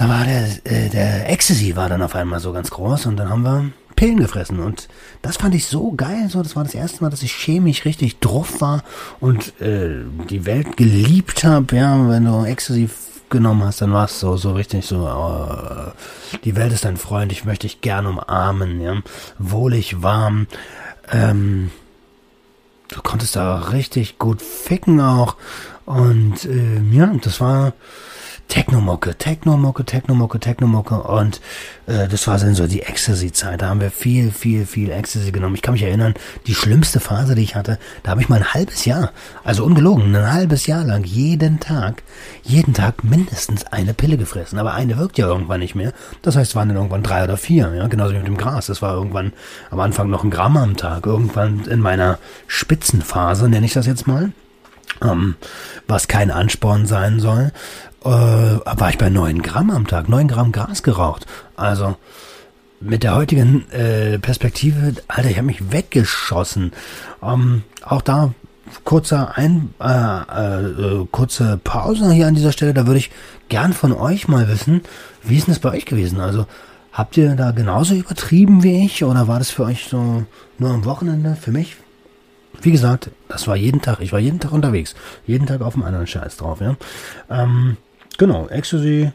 da 0.00 0.08
war 0.08 0.24
der, 0.24 0.46
äh, 0.64 0.88
der 0.88 1.28
Ecstasy 1.28 1.76
war 1.76 1.90
dann 1.90 2.00
auf 2.00 2.14
einmal 2.14 2.40
so 2.40 2.54
ganz 2.54 2.70
groß 2.70 3.04
und 3.04 3.18
dann 3.18 3.28
haben 3.28 3.42
wir 3.42 3.70
Pillen 3.96 4.16
gefressen 4.16 4.58
und 4.58 4.88
das 5.20 5.36
fand 5.36 5.54
ich 5.54 5.66
so 5.66 5.92
geil, 5.92 6.30
so 6.30 6.42
das 6.42 6.56
war 6.56 6.64
das 6.64 6.72
erste 6.72 7.04
Mal, 7.04 7.10
dass 7.10 7.22
ich 7.22 7.34
chemisch 7.34 7.84
richtig 7.84 8.18
drauf 8.18 8.62
war 8.62 8.82
und 9.20 9.60
äh, 9.60 9.98
die 10.30 10.46
Welt 10.46 10.78
geliebt 10.78 11.44
habe, 11.44 11.76
ja, 11.76 12.08
wenn 12.08 12.24
du 12.24 12.44
Ecstasy 12.44 12.88
genommen 13.28 13.62
hast, 13.62 13.82
dann 13.82 13.92
war 13.92 14.06
es 14.06 14.18
so, 14.18 14.38
so 14.38 14.52
richtig 14.52 14.86
so, 14.86 15.06
oh, 15.06 15.92
die 16.44 16.56
Welt 16.56 16.72
ist 16.72 16.86
dein 16.86 16.96
Freund, 16.96 17.30
ich 17.30 17.44
möchte 17.44 17.66
dich 17.66 17.82
gern 17.82 18.06
umarmen, 18.06 18.80
ja, 18.80 19.02
wohlig, 19.38 20.02
warm, 20.02 20.46
ähm, 21.12 21.70
du 22.88 23.02
konntest 23.02 23.36
da 23.36 23.58
richtig 23.68 24.18
gut 24.18 24.40
ficken 24.40 24.98
auch 24.98 25.36
und 25.84 26.46
äh, 26.46 26.80
ja, 26.90 27.12
das 27.20 27.42
war 27.42 27.74
Technomucke, 28.50 29.14
Technomucke, 29.14 29.84
Technomucke, 29.84 30.40
Technomucke 30.40 31.02
und 31.04 31.40
äh, 31.86 32.08
das 32.08 32.26
war 32.26 32.36
dann 32.36 32.56
so 32.56 32.66
die 32.66 32.82
Ecstasy-Zeit. 32.82 33.62
Da 33.62 33.68
haben 33.68 33.80
wir 33.80 33.92
viel, 33.92 34.32
viel, 34.32 34.66
viel 34.66 34.90
Ecstasy 34.90 35.30
genommen. 35.30 35.54
Ich 35.54 35.62
kann 35.62 35.74
mich 35.74 35.84
erinnern, 35.84 36.14
die 36.48 36.56
schlimmste 36.56 36.98
Phase, 36.98 37.36
die 37.36 37.42
ich 37.42 37.54
hatte, 37.54 37.78
da 38.02 38.10
habe 38.10 38.20
ich 38.20 38.28
mal 38.28 38.40
ein 38.40 38.52
halbes 38.52 38.84
Jahr, 38.84 39.12
also 39.44 39.64
ungelogen, 39.64 40.14
ein 40.14 40.32
halbes 40.32 40.66
Jahr 40.66 40.84
lang 40.84 41.04
jeden 41.04 41.60
Tag, 41.60 42.02
jeden 42.42 42.74
Tag 42.74 43.04
mindestens 43.04 43.66
eine 43.66 43.94
Pille 43.94 44.16
gefressen. 44.16 44.58
Aber 44.58 44.74
eine 44.74 44.98
wirkt 44.98 45.16
ja 45.16 45.28
irgendwann 45.28 45.60
nicht 45.60 45.76
mehr. 45.76 45.92
Das 46.22 46.34
heißt, 46.34 46.50
es 46.50 46.56
waren 46.56 46.68
dann 46.68 46.76
irgendwann 46.76 47.04
drei 47.04 47.22
oder 47.22 47.36
vier, 47.36 47.72
ja, 47.72 47.86
genauso 47.86 48.14
wie 48.14 48.18
mit 48.18 48.26
dem 48.26 48.36
Gras. 48.36 48.66
Das 48.66 48.82
war 48.82 48.94
irgendwann 48.94 49.32
am 49.70 49.78
Anfang 49.78 50.10
noch 50.10 50.24
ein 50.24 50.30
Gramm 50.30 50.56
am 50.56 50.76
Tag. 50.76 51.06
Irgendwann 51.06 51.66
in 51.66 51.78
meiner 51.78 52.18
Spitzenphase, 52.48 53.48
nenne 53.48 53.66
ich 53.66 53.74
das 53.74 53.86
jetzt 53.86 54.08
mal. 54.08 54.32
Ähm, 55.02 55.36
was 55.86 56.08
kein 56.08 56.30
Ansporn 56.30 56.86
sein 56.86 57.20
soll, 57.20 57.52
äh, 58.04 58.08
war 58.08 58.90
ich 58.90 58.98
bei 58.98 59.10
9 59.10 59.42
Gramm 59.42 59.70
am 59.70 59.86
Tag, 59.86 60.08
9 60.08 60.28
Gramm 60.28 60.52
Gras 60.52 60.82
geraucht. 60.82 61.26
Also 61.56 61.96
mit 62.80 63.02
der 63.02 63.14
heutigen 63.14 63.70
äh, 63.70 64.18
Perspektive, 64.18 64.94
Alter, 65.08 65.30
ich 65.30 65.36
habe 65.36 65.46
mich 65.46 65.70
weggeschossen. 65.70 66.72
Ähm, 67.22 67.62
auch 67.82 68.02
da 68.02 68.32
kurzer 68.84 69.36
Ein, 69.36 69.74
äh, 69.80 69.86
äh, 69.86 71.06
kurze 71.10 71.58
Pause 71.62 72.12
hier 72.12 72.26
an 72.26 72.34
dieser 72.34 72.52
Stelle. 72.52 72.74
Da 72.74 72.86
würde 72.86 72.98
ich 72.98 73.10
gern 73.48 73.72
von 73.72 73.92
euch 73.92 74.28
mal 74.28 74.48
wissen, 74.48 74.82
wie 75.22 75.36
ist 75.36 75.46
denn 75.46 75.54
das 75.54 75.60
bei 75.60 75.72
euch 75.72 75.84
gewesen? 75.84 76.20
Also 76.20 76.46
habt 76.92 77.16
ihr 77.16 77.34
da 77.36 77.50
genauso 77.50 77.94
übertrieben 77.94 78.62
wie 78.62 78.84
ich 78.84 79.04
oder 79.04 79.28
war 79.28 79.38
das 79.38 79.50
für 79.50 79.64
euch 79.64 79.86
so 79.88 80.24
nur 80.58 80.70
am 80.70 80.84
Wochenende? 80.84 81.36
Für 81.38 81.50
mich, 81.50 81.76
wie 82.62 82.72
gesagt, 82.72 83.10
das 83.28 83.46
war 83.46 83.56
jeden 83.56 83.82
Tag. 83.82 84.00
Ich 84.00 84.12
war 84.12 84.20
jeden 84.20 84.40
Tag 84.40 84.52
unterwegs, 84.52 84.94
jeden 85.26 85.46
Tag 85.46 85.60
auf 85.60 85.74
dem 85.74 85.82
anderen 85.82 86.06
Scheiß 86.06 86.36
drauf. 86.36 86.60
Ja. 86.60 86.76
Ähm, 87.28 87.76
Genau, 88.20 88.48
Ecstasy, 88.48 89.12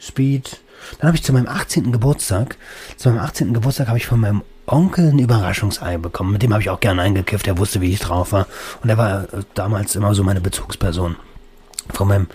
Speed. 0.00 0.62
Dann 0.98 1.08
habe 1.08 1.16
ich 1.18 1.22
zu 1.22 1.34
meinem 1.34 1.46
18. 1.46 1.92
Geburtstag, 1.92 2.56
zu 2.96 3.10
meinem 3.10 3.18
18. 3.18 3.52
Geburtstag 3.52 3.88
habe 3.88 3.98
ich 3.98 4.06
von 4.06 4.18
meinem 4.18 4.40
Onkel 4.64 5.10
ein 5.10 5.18
Überraschungsei 5.18 5.98
bekommen. 5.98 6.32
Mit 6.32 6.40
dem 6.40 6.54
habe 6.54 6.62
ich 6.62 6.70
auch 6.70 6.80
gerne 6.80 7.02
eingekifft. 7.02 7.46
Er 7.46 7.58
wusste, 7.58 7.82
wie 7.82 7.92
ich 7.92 7.98
drauf 7.98 8.32
war. 8.32 8.46
Und 8.82 8.88
er 8.88 8.96
war 8.96 9.24
äh, 9.24 9.42
damals 9.52 9.94
immer 9.94 10.14
so 10.14 10.24
meine 10.24 10.40
Bezugsperson. 10.40 11.16
Von 11.90 12.08
meinem 12.08 12.28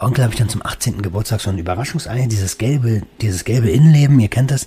Onkel 0.00 0.24
habe 0.24 0.32
ich 0.34 0.40
dann 0.40 0.48
zum 0.48 0.66
18. 0.66 1.00
Geburtstag 1.00 1.40
so 1.40 1.50
ein 1.50 1.58
Überraschungsei, 1.58 2.26
dieses 2.26 2.58
gelbe, 2.58 3.02
dieses 3.20 3.44
gelbe 3.44 3.70
Innenleben, 3.70 4.18
ihr 4.18 4.28
kennt 4.28 4.50
das, 4.50 4.66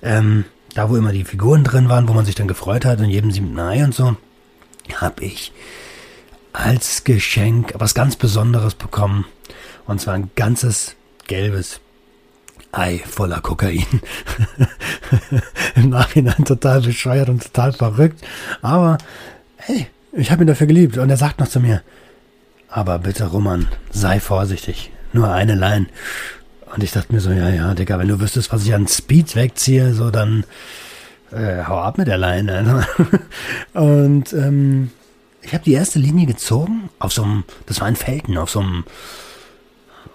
ähm, 0.00 0.44
da 0.76 0.88
wo 0.88 0.94
immer 0.94 1.10
die 1.10 1.24
Figuren 1.24 1.64
drin 1.64 1.88
waren, 1.88 2.06
wo 2.06 2.12
man 2.12 2.24
sich 2.24 2.36
dann 2.36 2.46
gefreut 2.46 2.84
hat 2.84 3.00
und 3.00 3.10
jedem 3.10 3.32
siebten 3.32 3.58
Ei 3.58 3.82
und 3.82 3.96
so, 3.96 4.16
habe 4.94 5.24
ich 5.24 5.52
als 6.52 7.02
Geschenk 7.02 7.74
was 7.78 7.94
ganz 7.94 8.14
Besonderes 8.14 8.76
bekommen. 8.76 9.24
Und 9.86 10.00
zwar 10.00 10.14
ein 10.14 10.30
ganzes 10.36 10.94
gelbes 11.26 11.80
Ei 12.72 13.02
voller 13.06 13.40
Kokain. 13.40 13.84
Im 15.74 15.90
Nachhinein 15.90 16.44
total 16.44 16.80
bescheuert 16.80 17.28
und 17.28 17.42
total 17.42 17.72
verrückt. 17.74 18.24
Aber 18.62 18.96
hey, 19.56 19.88
ich 20.12 20.30
habe 20.30 20.44
ihn 20.44 20.46
dafür 20.46 20.66
geliebt. 20.66 20.96
Und 20.96 21.10
er 21.10 21.18
sagt 21.18 21.38
noch 21.38 21.48
zu 21.48 21.60
mir, 21.60 21.82
aber 22.68 22.98
bitte 22.98 23.26
Roman, 23.26 23.68
sei 23.90 24.20
vorsichtig. 24.20 24.90
Nur 25.12 25.30
eine 25.30 25.54
Line. 25.54 25.86
Und 26.74 26.82
ich 26.82 26.92
dachte 26.92 27.12
mir 27.12 27.20
so, 27.20 27.30
ja, 27.30 27.50
ja, 27.50 27.74
Digga, 27.74 27.98
wenn 27.98 28.08
du 28.08 28.18
wüsstest, 28.20 28.50
was 28.50 28.64
ich 28.64 28.72
an 28.72 28.88
Speed 28.88 29.36
wegziehe, 29.36 29.92
so 29.92 30.10
dann 30.10 30.44
äh, 31.30 31.64
hau 31.64 31.78
ab 31.78 31.98
mit 31.98 32.08
der 32.08 32.16
Line. 32.16 32.86
und 33.74 34.32
ähm, 34.32 34.90
ich 35.42 35.52
habe 35.52 35.64
die 35.64 35.74
erste 35.74 35.98
Linie 35.98 36.24
gezogen 36.24 36.88
auf 36.98 37.12
so 37.12 37.22
einem, 37.22 37.44
das 37.66 37.82
war 37.82 37.88
in 37.88 37.96
Felten, 37.96 38.38
auf 38.38 38.48
so 38.48 38.60
einem 38.60 38.84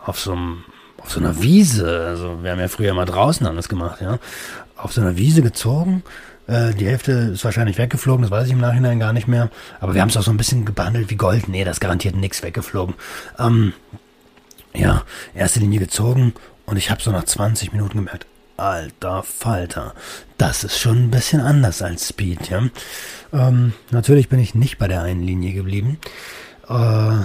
auf 0.07 0.19
so 0.19 0.31
einem, 0.31 0.63
auf 0.97 1.11
so 1.11 1.19
einer 1.19 1.41
Wiese, 1.41 2.05
also 2.07 2.41
wir 2.41 2.51
haben 2.51 2.59
ja 2.59 2.67
früher 2.67 2.93
mal 2.93 3.05
draußen 3.05 3.45
alles 3.45 3.69
gemacht, 3.69 4.01
ja, 4.01 4.19
auf 4.75 4.93
so 4.93 5.01
einer 5.01 5.17
Wiese 5.17 5.41
gezogen. 5.41 6.03
Äh, 6.47 6.73
die 6.73 6.87
Hälfte 6.87 7.11
ist 7.11 7.43
wahrscheinlich 7.43 7.77
weggeflogen, 7.77 8.21
das 8.21 8.31
weiß 8.31 8.47
ich 8.47 8.53
im 8.53 8.59
Nachhinein 8.59 8.99
gar 8.99 9.13
nicht 9.13 9.27
mehr. 9.27 9.49
Aber 9.79 9.93
wir 9.93 10.01
haben 10.01 10.09
es 10.09 10.17
auch 10.17 10.23
so 10.23 10.31
ein 10.31 10.37
bisschen 10.37 10.65
behandelt 10.65 11.09
wie 11.09 11.15
Gold. 11.15 11.49
Nee, 11.49 11.65
das 11.65 11.79
garantiert 11.79 12.15
nichts 12.15 12.41
weggeflogen. 12.41 12.95
Ähm, 13.37 13.73
ja, 14.73 15.03
erste 15.35 15.59
Linie 15.59 15.79
gezogen 15.79 16.33
und 16.65 16.77
ich 16.77 16.89
habe 16.89 17.01
so 17.01 17.11
nach 17.11 17.25
20 17.25 17.73
Minuten 17.73 17.97
gemerkt, 17.97 18.25
alter 18.55 19.23
Falter. 19.23 19.93
Das 20.37 20.63
ist 20.63 20.79
schon 20.79 21.05
ein 21.05 21.11
bisschen 21.11 21.41
anders 21.41 21.81
als 21.81 22.07
Speed, 22.07 22.49
ja. 22.49 22.63
Ähm, 23.33 23.73
natürlich 23.91 24.29
bin 24.29 24.39
ich 24.39 24.55
nicht 24.55 24.77
bei 24.77 24.87
der 24.87 25.01
einen 25.01 25.23
Linie 25.23 25.53
geblieben. 25.53 25.99
Äh, 26.69 27.23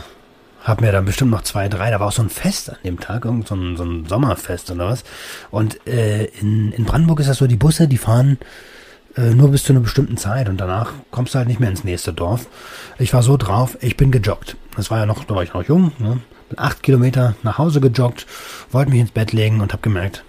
hab 0.65 0.81
mir 0.81 0.93
dann 0.93 1.05
bestimmt 1.05 1.31
noch 1.31 1.43
zwei, 1.43 1.69
drei, 1.69 1.91
da 1.91 2.01
war 2.01 2.09
auch 2.09 2.13
so 2.13 2.23
ein 2.23 2.31
Fest 2.31 2.71
an 2.71 2.77
dem 2.85 3.01
Tag, 3.01 3.25
irgend 3.25 3.49
so 3.49 3.55
ein, 3.55 3.77
so 3.77 3.85
ein 3.85 4.07
Sommerfest 4.07 4.71
oder 4.71 4.89
was. 4.89 5.05
Und 5.51 5.87
äh, 5.87 6.25
in, 6.25 6.73
in 6.73 6.85
Brandenburg 6.85 7.21
ist 7.21 7.29
das 7.29 7.39
so, 7.39 7.47
die 7.47 7.57
Busse, 7.57 7.89
die 7.89 7.99
fahren 7.99 8.39
äh, 9.17 9.31
nur 9.31 9.51
bis 9.51 9.65
zu 9.65 9.73
einer 9.73 9.81
bestimmten 9.81 10.17
Zeit 10.17 10.49
und 10.49 10.59
danach 10.59 10.93
kommst 11.11 11.35
du 11.35 11.39
halt 11.39 11.49
nicht 11.49 11.61
mehr 11.61 11.71
ins 11.71 11.85
nächste 11.85 12.13
Dorf. 12.13 12.47
Ich 12.99 13.13
war 13.13 13.23
so 13.23 13.37
drauf, 13.37 13.77
ich 13.81 13.97
bin 13.97 14.13
gejoggt. 14.13 14.57
Das 14.77 14.91
war 14.91 14.99
ja 14.99 15.07
noch, 15.07 15.25
da 15.25 15.35
war 15.35 15.43
ich 15.43 15.53
noch 15.53 15.65
jung, 15.65 15.93
ne? 15.99 16.21
Bin 16.49 16.59
acht 16.59 16.83
Kilometer 16.83 17.35
nach 17.43 17.59
Hause 17.59 17.81
gejoggt, 17.81 18.27
wollte 18.71 18.91
mich 18.91 19.01
ins 19.01 19.11
Bett 19.11 19.33
legen 19.33 19.61
und 19.61 19.73
hab 19.73 19.83
gemerkt, 19.83 20.23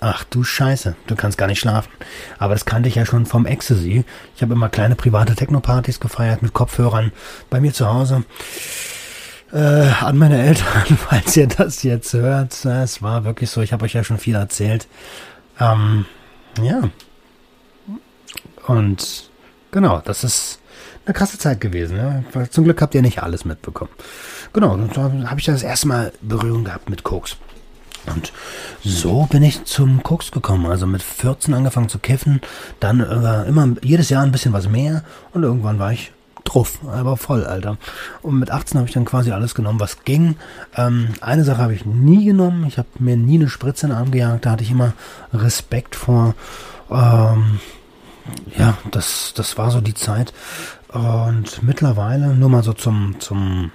ach 0.00 0.24
du 0.24 0.42
Scheiße, 0.42 0.96
du 1.06 1.16
kannst 1.16 1.38
gar 1.38 1.46
nicht 1.46 1.60
schlafen. 1.60 1.90
Aber 2.38 2.54
das 2.54 2.64
kannte 2.64 2.88
ich 2.88 2.94
ja 2.94 3.04
schon 3.04 3.26
vom 3.26 3.46
Ecstasy. 3.46 4.04
Ich 4.34 4.42
habe 4.42 4.54
immer 4.54 4.68
kleine 4.68 4.96
private 4.96 5.34
Techno-Partys 5.34 6.00
gefeiert 6.00 6.42
mit 6.42 6.54
Kopfhörern 6.54 7.12
bei 7.50 7.60
mir 7.60 7.72
zu 7.72 7.92
Hause. 7.92 8.24
Äh, 9.52 9.90
an 10.00 10.16
meine 10.16 10.40
Eltern, 10.40 10.96
falls 11.08 11.36
ihr 11.36 11.48
das 11.48 11.82
jetzt 11.82 12.12
hört. 12.12 12.64
Es 12.64 13.02
war 13.02 13.24
wirklich 13.24 13.50
so, 13.50 13.60
ich 13.60 13.72
habe 13.72 13.84
euch 13.84 13.94
ja 13.94 14.04
schon 14.04 14.18
viel 14.18 14.36
erzählt. 14.36 14.86
Ähm, 15.58 16.06
ja, 16.62 16.82
und 18.66 19.30
genau, 19.72 20.00
das 20.04 20.22
ist 20.22 20.60
eine 21.04 21.14
krasse 21.14 21.38
Zeit 21.38 21.60
gewesen. 21.60 21.96
Ja? 21.96 22.46
Zum 22.50 22.64
Glück 22.64 22.80
habt 22.80 22.94
ihr 22.94 23.02
nicht 23.02 23.22
alles 23.22 23.44
mitbekommen. 23.44 23.90
Genau, 24.52 24.76
da 24.76 25.12
habe 25.26 25.40
ich 25.40 25.46
das 25.46 25.62
erste 25.62 25.88
Mal 25.88 26.12
Berührung 26.20 26.64
gehabt 26.64 26.88
mit 26.88 27.02
Koks. 27.02 27.36
Und 28.06 28.32
so 28.82 29.26
bin 29.26 29.42
ich 29.42 29.64
zum 29.64 30.02
Koks 30.02 30.30
gekommen. 30.30 30.66
Also 30.66 30.86
mit 30.86 31.02
14 31.02 31.52
angefangen 31.52 31.88
zu 31.88 31.98
kiffen, 31.98 32.40
dann 32.78 33.00
äh, 33.00 33.48
immer 33.48 33.74
jedes 33.82 34.08
Jahr 34.08 34.22
ein 34.22 34.32
bisschen 34.32 34.52
was 34.52 34.68
mehr 34.68 35.04
und 35.32 35.42
irgendwann 35.42 35.78
war 35.78 35.92
ich 35.92 36.12
drauf, 36.50 36.78
aber 36.86 37.16
voll, 37.16 37.44
Alter. 37.44 37.78
Und 38.22 38.38
mit 38.38 38.50
18 38.50 38.78
habe 38.78 38.88
ich 38.88 38.94
dann 38.94 39.04
quasi 39.04 39.30
alles 39.30 39.54
genommen, 39.54 39.80
was 39.80 40.04
ging. 40.04 40.36
Ähm, 40.76 41.08
eine 41.20 41.44
Sache 41.44 41.62
habe 41.62 41.74
ich 41.74 41.84
nie 41.84 42.24
genommen. 42.24 42.66
Ich 42.66 42.78
habe 42.78 42.88
mir 42.98 43.16
nie 43.16 43.38
eine 43.38 43.48
Spritze 43.48 43.86
in 43.86 43.92
den 43.92 43.98
Arm 43.98 44.10
gejagt. 44.10 44.46
Da 44.46 44.52
hatte 44.52 44.64
ich 44.64 44.70
immer 44.70 44.92
Respekt 45.32 45.96
vor. 45.96 46.34
Ähm, 46.90 47.60
ja, 48.58 48.78
das, 48.90 49.32
das 49.34 49.58
war 49.58 49.70
so 49.70 49.80
die 49.80 49.94
Zeit. 49.94 50.32
Und 50.88 51.62
mittlerweile, 51.62 52.34
nur 52.34 52.48
mal 52.48 52.62
so 52.62 52.72
zum, 52.72 53.16
zum, 53.20 53.70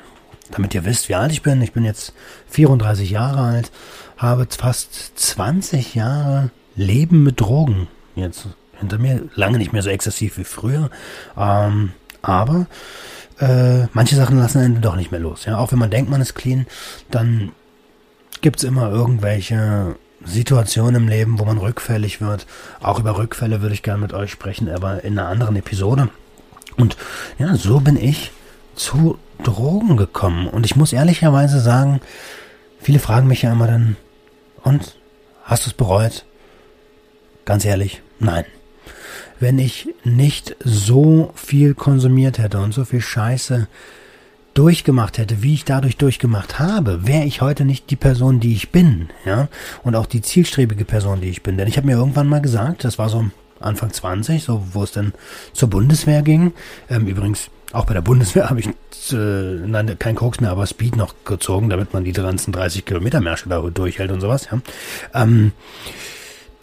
damit 0.51 0.74
ihr 0.74 0.86
wisst, 0.86 1.10
wie 1.10 1.15
alt 1.15 1.32
ich 1.32 1.41
bin. 1.41 1.62
Ich 1.62 1.72
bin 1.72 1.86
jetzt 1.86 2.13
34 2.50 3.10
Jahre 3.10 3.41
alt, 3.41 3.72
habe 4.17 4.48
fast 4.50 5.17
20 5.17 5.96
Jahre 5.96 6.51
Leben 6.75 7.24
mit 7.24 7.39
Drogen 7.39 7.88
jetzt 8.15 8.48
hinter 8.79 8.98
mir. 8.98 9.29
Lange 9.36 9.58
nicht 9.58 9.74
mehr 9.74 9.82
so 9.82 9.89
exzessiv 9.89 10.38
wie 10.38 10.44
früher. 10.44 10.89
Ähm, 11.38 11.94
aber 12.27 12.67
äh, 13.39 13.88
manche 13.94 14.15
Sachen 14.15 14.38
lassen 14.38 14.60
einen 14.60 14.82
doch 14.82 14.96
nicht 14.96 15.12
mehr 15.12 15.20
los. 15.20 15.46
Ja, 15.46 15.58
auch 15.58 15.72
wenn 15.72 15.79
man 15.79 15.91
denkt, 15.91 16.10
man 16.10 16.22
ist 16.22 16.36
clean, 16.36 16.65
dann 17.12 17.51
gibt's 18.41 18.63
immer 18.63 18.89
irgendwelche 18.89 19.96
Situation 20.24 20.96
im 20.96 21.08
Leben, 21.08 21.39
wo 21.39 21.46
man 21.46 21.58
rückfällig 21.58 22.22
wird. 22.22 22.46
Auch 22.82 23.00
über 23.00 23.17
Rückfälle 23.17 23.62
würde 23.62 23.75
ich 23.75 23.84
gerne 23.84 24.01
mit 24.01 24.13
euch 24.13 24.32
sprechen, 24.32 24.70
aber 24.70 25.03
in 25.03 25.17
einer 25.17 25.27
anderen 25.27 25.55
Episode. 25.55 26.10
Und 26.77 26.98
ja, 27.38 27.55
so 27.55 27.79
bin 27.79 27.98
ich 27.98 28.32
zu 28.75 29.17
Drogen 29.44 29.98
gekommen. 29.98 30.48
Und 30.48 30.65
ich 30.65 30.75
muss 30.75 30.94
ehrlicherweise 30.94 31.60
sagen, 31.60 32.01
viele 32.79 33.00
fragen 33.00 33.27
mich 33.27 33.44
ja 33.44 33.51
immer 33.51 33.67
dann, 33.67 33.98
und 34.63 34.96
hast 35.44 35.65
du 35.65 35.70
es 35.70 35.74
bereut? 35.74 36.25
Ganz 37.46 37.65
ehrlich, 37.65 38.01
nein. 38.20 38.46
Wenn 39.39 39.60
ich 39.60 39.88
nicht 40.04 40.56
so 40.63 41.32
viel 41.36 41.74
konsumiert 41.74 42.38
hätte 42.38 42.60
und 42.60 42.74
so 42.74 42.86
viel 42.86 43.01
Scheiße 43.01 43.68
durchgemacht 44.54 45.18
hätte, 45.18 45.44
wie 45.44 45.54
ich 45.54 45.65
dadurch 45.65 45.98
durchgemacht 45.98 46.60
habe, 46.60 47.06
wäre 47.06 47.25
ich 47.25 47.42
heute 47.42 47.65
nicht 47.65 47.89
die 47.92 47.98
Person, 47.98 48.39
die 48.39 48.54
ich 48.54 48.72
bin, 48.72 49.10
ja, 49.25 49.50
und 49.84 49.96
auch 49.96 50.06
die 50.06 50.22
zielstrebige 50.22 50.86
Person, 50.86 51.22
die 51.22 51.30
ich 51.30 51.44
bin. 51.44 51.58
Denn 51.58 51.68
ich 51.68 51.77
habe 51.77 51.88
mir 51.88 51.98
irgendwann 51.98 52.27
mal 52.27 52.42
gesagt, 52.42 52.86
das 52.86 52.98
war 52.98 53.10
so 53.10 53.25
Anfang 53.60 53.92
20, 53.92 54.44
so 54.44 54.65
wo 54.72 54.84
es 54.84 54.94
dann 54.94 55.13
zur 55.54 55.70
Bundeswehr 55.70 56.22
ging. 56.22 56.54
Ähm, 56.89 57.08
übrigens, 57.08 57.50
auch 57.74 57.86
bei 57.86 57.94
der 57.94 58.01
Bundeswehr 58.01 58.50
habe 58.50 58.62
ich 58.62 58.68
äh, 59.12 59.15
nein, 59.15 60.00
kein 60.00 60.15
Koks 60.15 60.39
mehr, 60.39 60.51
aber 60.51 60.65
Speed 60.65 60.96
noch 60.96 61.13
gezogen, 61.25 61.70
damit 61.70 61.94
man 61.94 62.06
die 62.06 62.13
ganzen 62.13 62.54
30 62.54 62.86
Kilometer 62.86 63.20
Märsche 63.20 63.50
da 63.50 63.60
durchhält 63.60 64.12
und 64.12 64.22
sowas, 64.22 64.48
ja. 64.51 64.60
Ähm, 65.13 65.51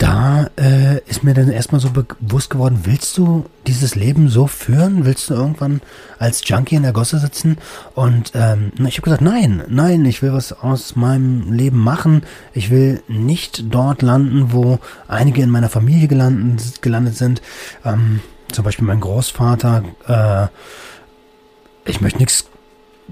da 0.02 0.50
äh, 0.58 0.98
ist 1.06 1.22
mir 1.22 1.32
dann 1.32 1.48
erstmal 1.48 1.80
so 1.80 1.90
bewusst 1.90 2.50
geworden, 2.50 2.80
willst 2.82 3.16
du 3.18 3.46
dieses 3.68 3.94
Leben 3.94 4.28
so 4.28 4.48
führen? 4.48 5.04
Willst 5.04 5.30
du 5.30 5.34
irgendwann 5.34 5.80
als 6.18 6.42
Junkie 6.48 6.74
in 6.74 6.82
der 6.82 6.92
Gosse 6.92 7.20
sitzen? 7.20 7.56
Und 7.94 8.32
ähm, 8.34 8.72
ich 8.84 8.96
habe 8.96 9.02
gesagt, 9.02 9.22
nein, 9.22 9.62
nein, 9.68 10.04
ich 10.04 10.20
will 10.20 10.32
was 10.32 10.52
aus 10.52 10.96
meinem 10.96 11.52
Leben 11.52 11.78
machen. 11.78 12.22
Ich 12.52 12.70
will 12.70 13.00
nicht 13.06 13.72
dort 13.72 14.02
landen, 14.02 14.52
wo 14.52 14.80
einige 15.06 15.40
in 15.40 15.50
meiner 15.50 15.68
Familie 15.68 16.08
gelandet, 16.08 16.82
gelandet 16.82 17.16
sind. 17.16 17.40
Ähm, 17.84 18.18
zum 18.50 18.64
Beispiel 18.64 18.86
mein 18.86 19.00
Großvater. 19.00 19.84
Äh, 20.08 20.48
ich 21.88 22.00
möchte 22.00 22.18
nichts 22.18 22.46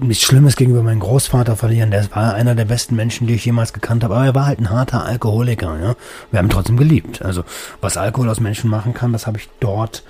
nichts 0.01 0.23
Schlimmes 0.23 0.55
gegenüber 0.55 0.83
meinem 0.83 0.99
Großvater 0.99 1.55
verlieren. 1.55 1.91
Der 1.91 2.09
war 2.13 2.33
einer 2.33 2.55
der 2.55 2.65
besten 2.65 2.95
Menschen, 2.95 3.27
die 3.27 3.35
ich 3.35 3.45
jemals 3.45 3.73
gekannt 3.73 4.03
habe. 4.03 4.15
Aber 4.15 4.25
er 4.25 4.35
war 4.35 4.45
halt 4.45 4.59
ein 4.59 4.69
harter 4.69 5.05
Alkoholiker. 5.05 5.79
Ja? 5.79 5.95
Wir 6.31 6.39
haben 6.39 6.47
ihn 6.47 6.51
trotzdem 6.51 6.77
geliebt. 6.77 7.21
Also 7.21 7.43
was 7.79 7.97
Alkohol 7.97 8.29
aus 8.29 8.39
Menschen 8.39 8.69
machen 8.69 8.93
kann, 8.93 9.13
das 9.13 9.27
habe 9.27 9.37
ich 9.37 9.49
dort 9.59 10.03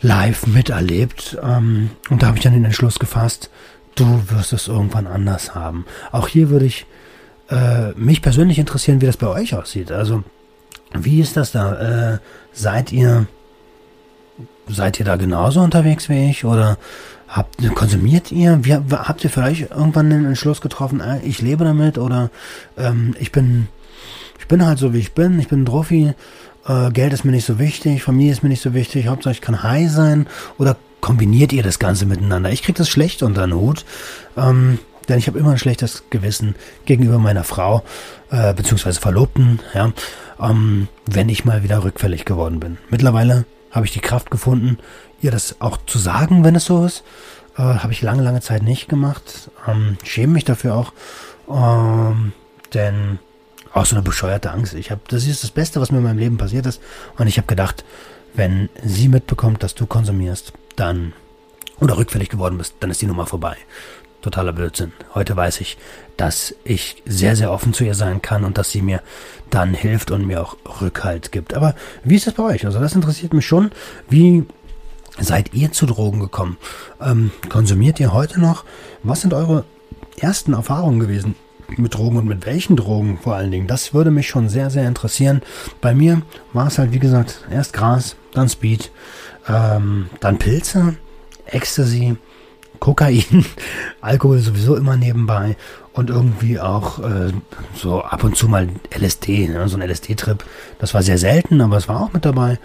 live 0.00 0.46
miterlebt. 0.46 1.38
Ähm, 1.42 1.90
und 2.10 2.22
da 2.22 2.28
habe 2.28 2.36
ich 2.36 2.42
dann 2.42 2.52
den 2.52 2.64
Entschluss 2.64 2.98
gefasst, 2.98 3.50
du 3.94 4.22
wirst 4.28 4.52
es 4.52 4.68
irgendwann 4.68 5.06
anders 5.06 5.54
haben. 5.54 5.84
Auch 6.12 6.28
hier 6.28 6.50
würde 6.50 6.66
ich 6.66 6.86
äh, 7.50 7.92
mich 7.92 8.22
persönlich 8.22 8.58
interessieren, 8.58 9.00
wie 9.00 9.06
das 9.06 9.16
bei 9.16 9.26
euch 9.26 9.54
aussieht. 9.54 9.92
Also 9.92 10.24
wie 10.92 11.20
ist 11.20 11.36
das 11.36 11.52
da? 11.52 12.14
Äh, 12.14 12.18
seid 12.52 12.92
ihr 12.92 13.26
seid 14.68 14.98
ihr 14.98 15.04
da 15.04 15.16
genauso 15.16 15.60
unterwegs 15.60 16.08
wie 16.08 16.30
ich 16.30 16.44
oder 16.44 16.78
Habt, 17.30 17.58
konsumiert 17.76 18.32
ihr? 18.32 18.58
Wie, 18.64 18.74
habt 18.74 19.22
ihr 19.22 19.30
vielleicht 19.30 19.70
irgendwann 19.70 20.10
den 20.10 20.24
Entschluss 20.24 20.60
getroffen, 20.60 21.00
äh, 21.00 21.20
ich 21.22 21.40
lebe 21.40 21.64
damit 21.64 21.96
oder 21.96 22.28
ähm, 22.76 23.14
ich 23.20 23.30
bin 23.30 23.68
ich 24.40 24.48
bin 24.48 24.66
halt 24.66 24.80
so 24.80 24.92
wie 24.92 24.98
ich 24.98 25.12
bin, 25.12 25.38
ich 25.38 25.46
bin 25.46 25.64
Trophy, 25.64 26.14
äh, 26.66 26.90
Geld 26.90 27.12
ist 27.12 27.24
mir 27.24 27.30
nicht 27.30 27.46
so 27.46 27.60
wichtig, 27.60 28.02
Familie 28.02 28.32
ist 28.32 28.42
mir 28.42 28.48
nicht 28.48 28.62
so 28.62 28.74
wichtig, 28.74 29.06
Hauptsache 29.06 29.34
ich 29.34 29.40
kann 29.40 29.62
high 29.62 29.88
sein 29.88 30.26
oder 30.58 30.76
kombiniert 31.00 31.52
ihr 31.52 31.62
das 31.62 31.78
Ganze 31.78 32.04
miteinander? 32.04 32.50
Ich 32.50 32.64
krieg 32.64 32.74
das 32.74 32.88
schlecht 32.88 33.22
unter 33.22 33.46
den 33.46 33.54
Hut, 33.54 33.84
ähm, 34.36 34.80
denn 35.08 35.18
ich 35.18 35.28
habe 35.28 35.38
immer 35.38 35.52
ein 35.52 35.58
schlechtes 35.58 36.02
Gewissen 36.10 36.56
gegenüber 36.84 37.18
meiner 37.18 37.44
Frau, 37.44 37.84
äh, 38.32 38.54
beziehungsweise 38.54 39.00
Verlobten, 39.00 39.60
ja, 39.72 39.92
ähm, 40.40 40.88
wenn 41.06 41.28
ich 41.28 41.44
mal 41.44 41.62
wieder 41.62 41.84
rückfällig 41.84 42.24
geworden 42.24 42.58
bin. 42.58 42.78
Mittlerweile 42.90 43.44
habe 43.70 43.86
ich 43.86 43.92
die 43.92 44.00
Kraft 44.00 44.30
gefunden, 44.30 44.78
ihr 45.20 45.30
das 45.30 45.60
auch 45.60 45.78
zu 45.86 45.98
sagen, 45.98 46.44
wenn 46.44 46.54
es 46.54 46.64
so 46.64 46.84
ist. 46.84 47.04
Äh, 47.56 47.62
Habe 47.62 47.92
ich 47.92 48.02
lange, 48.02 48.22
lange 48.22 48.40
Zeit 48.40 48.62
nicht 48.62 48.88
gemacht. 48.88 49.50
Ähm, 49.66 49.98
schäme 50.04 50.34
mich 50.34 50.44
dafür 50.44 50.74
auch. 50.74 50.92
Ähm, 51.48 52.32
denn 52.74 53.18
auch 53.72 53.86
so 53.86 53.96
eine 53.96 54.02
bescheuerte 54.02 54.50
Angst. 54.50 54.74
Ich 54.74 54.90
habe, 54.90 55.00
das 55.08 55.26
ist 55.26 55.44
das 55.44 55.50
Beste, 55.50 55.80
was 55.80 55.90
mir 55.90 55.98
in 55.98 56.04
meinem 56.04 56.18
Leben 56.18 56.38
passiert 56.38 56.66
ist. 56.66 56.80
Und 57.18 57.26
ich 57.26 57.36
habe 57.36 57.46
gedacht, 57.46 57.84
wenn 58.34 58.68
sie 58.82 59.08
mitbekommt, 59.08 59.62
dass 59.62 59.74
du 59.74 59.86
konsumierst, 59.86 60.52
dann 60.76 61.12
oder 61.80 61.96
rückfällig 61.96 62.28
geworden 62.28 62.58
bist, 62.58 62.74
dann 62.80 62.90
ist 62.90 63.00
die 63.02 63.06
Nummer 63.06 63.26
vorbei. 63.26 63.56
Totaler 64.22 64.52
Blödsinn. 64.52 64.92
Heute 65.14 65.36
weiß 65.36 65.60
ich, 65.60 65.78
dass 66.16 66.54
ich 66.64 67.02
sehr, 67.06 67.36
sehr 67.36 67.50
offen 67.50 67.72
zu 67.72 67.84
ihr 67.84 67.94
sein 67.94 68.20
kann 68.20 68.44
und 68.44 68.58
dass 68.58 68.70
sie 68.70 68.82
mir 68.82 69.00
dann 69.48 69.72
hilft 69.72 70.10
und 70.10 70.26
mir 70.26 70.42
auch 70.42 70.56
Rückhalt 70.80 71.32
gibt. 71.32 71.54
Aber 71.54 71.74
wie 72.04 72.16
ist 72.16 72.26
das 72.26 72.34
bei 72.34 72.42
euch? 72.42 72.66
Also 72.66 72.78
das 72.78 72.94
interessiert 72.94 73.32
mich 73.32 73.46
schon. 73.46 73.70
Wie 74.08 74.44
seid 75.18 75.54
ihr 75.54 75.72
zu 75.72 75.86
Drogen 75.86 76.20
gekommen? 76.20 76.58
Ähm, 77.00 77.30
konsumiert 77.48 78.00
ihr 78.00 78.12
heute 78.12 78.40
noch? 78.40 78.64
Was 79.02 79.22
sind 79.22 79.32
eure 79.32 79.64
ersten 80.18 80.52
Erfahrungen 80.52 81.00
gewesen 81.00 81.34
mit 81.76 81.94
Drogen 81.94 82.18
und 82.18 82.26
mit 82.26 82.46
welchen 82.46 82.76
Drogen 82.76 83.18
vor 83.18 83.36
allen 83.36 83.50
Dingen? 83.50 83.66
Das 83.66 83.94
würde 83.94 84.10
mich 84.10 84.28
schon 84.28 84.48
sehr, 84.48 84.70
sehr 84.70 84.86
interessieren. 84.86 85.40
Bei 85.80 85.94
mir 85.94 86.22
war 86.52 86.66
es 86.66 86.78
halt, 86.78 86.92
wie 86.92 86.98
gesagt, 86.98 87.46
erst 87.50 87.72
Gras, 87.72 88.16
dann 88.34 88.48
Speed, 88.48 88.90
ähm, 89.48 90.10
dann 90.20 90.38
Pilze, 90.38 90.96
Ecstasy, 91.46 92.16
Kokain, 92.80 93.44
Alkohol 94.00 94.38
sowieso 94.38 94.74
immer 94.74 94.96
nebenbei 94.96 95.56
und 95.92 96.08
irgendwie 96.08 96.58
auch 96.58 96.98
äh, 97.00 97.32
so 97.74 98.02
ab 98.02 98.24
und 98.24 98.36
zu 98.36 98.48
mal 98.48 98.68
LSD, 98.90 99.48
ne? 99.48 99.68
so 99.68 99.76
ein 99.76 99.88
LSD-Trip. 99.88 100.42
Das 100.78 100.94
war 100.94 101.02
sehr 101.02 101.18
selten, 101.18 101.60
aber 101.60 101.76
es 101.76 101.88
war 101.88 102.00
auch 102.00 102.12
mit 102.12 102.24
dabei. 102.24 102.58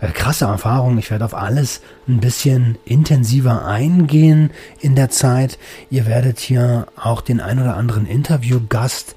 Äh, 0.00 0.08
krasse 0.08 0.44
Erfahrung. 0.44 0.98
Ich 0.98 1.10
werde 1.10 1.24
auf 1.24 1.34
alles 1.34 1.80
ein 2.06 2.20
bisschen 2.20 2.76
intensiver 2.84 3.64
eingehen 3.64 4.50
in 4.80 4.94
der 4.94 5.10
Zeit. 5.10 5.58
Ihr 5.90 6.06
werdet 6.06 6.38
hier 6.38 6.86
auch 6.96 7.22
den 7.22 7.40
ein 7.40 7.58
oder 7.58 7.76
anderen 7.76 8.06
Interviewgast 8.06 9.16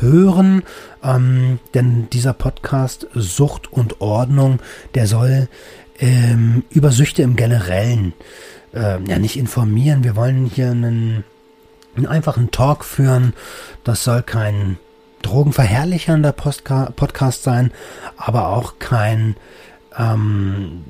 hören, 0.00 0.62
ähm, 1.02 1.58
denn 1.74 2.08
dieser 2.10 2.32
Podcast 2.32 3.06
Sucht 3.14 3.72
und 3.72 4.00
Ordnung, 4.00 4.60
der 4.94 5.06
soll 5.06 5.48
ähm, 5.98 6.64
über 6.70 6.90
Süchte 6.90 7.22
im 7.22 7.36
Generellen 7.36 8.12
äh, 8.74 9.02
ja 9.02 9.18
nicht 9.18 9.36
informieren. 9.36 10.04
Wir 10.04 10.16
wollen 10.16 10.46
hier 10.46 10.70
einen, 10.70 11.24
einen 11.96 12.06
einfachen 12.06 12.50
Talk 12.50 12.84
führen. 12.84 13.34
Das 13.84 14.04
soll 14.04 14.22
kein 14.22 14.78
drogenverherrlichernder 15.22 16.32
Postka 16.32 16.92
Podcast 16.94 17.42
sein, 17.42 17.72
aber 18.16 18.48
auch 18.48 18.78
kein 18.78 19.36
ähm, 19.98 20.84